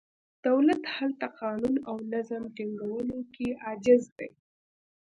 دولت 0.47 0.81
هلته 0.95 1.27
قانون 1.39 1.75
او 1.89 1.95
نظم 2.13 2.43
ټینګولو 2.55 3.19
کې 3.33 3.47
عاجز 3.63 4.03
دی. 4.17 4.29